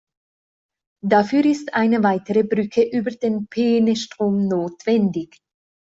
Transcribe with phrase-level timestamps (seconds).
[1.03, 5.37] Dafür ist eine weitere Brücke über den Peenestrom notwendig.